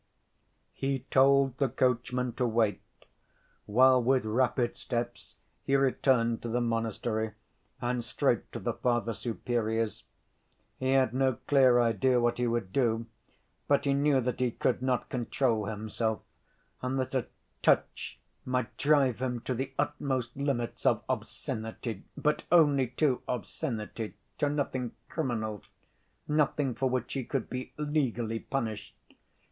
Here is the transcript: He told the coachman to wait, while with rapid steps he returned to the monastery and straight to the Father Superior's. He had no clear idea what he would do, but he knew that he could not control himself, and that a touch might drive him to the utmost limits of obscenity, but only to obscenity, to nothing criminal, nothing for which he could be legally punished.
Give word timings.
He 0.73 1.01
told 1.11 1.59
the 1.59 1.69
coachman 1.69 2.33
to 2.33 2.47
wait, 2.47 2.81
while 3.67 4.01
with 4.01 4.25
rapid 4.25 4.75
steps 4.75 5.35
he 5.63 5.75
returned 5.75 6.41
to 6.41 6.49
the 6.49 6.59
monastery 6.59 7.33
and 7.79 8.03
straight 8.03 8.51
to 8.51 8.57
the 8.59 8.73
Father 8.73 9.13
Superior's. 9.13 10.03
He 10.79 10.93
had 10.93 11.13
no 11.13 11.33
clear 11.45 11.79
idea 11.79 12.19
what 12.19 12.39
he 12.39 12.47
would 12.47 12.73
do, 12.73 13.05
but 13.67 13.85
he 13.85 13.93
knew 13.93 14.19
that 14.21 14.39
he 14.39 14.49
could 14.49 14.81
not 14.81 15.07
control 15.07 15.65
himself, 15.65 16.21
and 16.81 16.99
that 16.99 17.13
a 17.13 17.27
touch 17.61 18.19
might 18.43 18.75
drive 18.77 19.21
him 19.21 19.39
to 19.41 19.53
the 19.53 19.71
utmost 19.77 20.35
limits 20.35 20.83
of 20.83 21.03
obscenity, 21.07 22.05
but 22.17 22.43
only 22.51 22.87
to 22.87 23.21
obscenity, 23.27 24.15
to 24.39 24.49
nothing 24.49 24.93
criminal, 25.09 25.61
nothing 26.27 26.73
for 26.73 26.89
which 26.89 27.13
he 27.13 27.23
could 27.23 27.51
be 27.51 27.71
legally 27.77 28.39
punished. 28.39 28.95